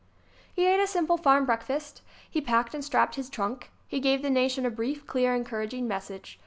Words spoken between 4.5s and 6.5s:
a brief, clear, encouraging message.